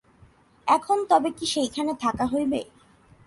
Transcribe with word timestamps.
এখন 0.67 0.97
তবে 1.09 1.29
কি 1.37 1.45
সেইখানেই 1.45 1.97
থাকা 2.01 2.25
হইবে? 2.25 2.59